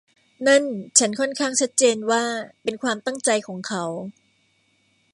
[0.47, 0.63] นั่น
[0.99, 2.23] ฉันค่อนข้างชัดเจนว่า
[2.63, 3.83] เป็นความตั้งใจของเขา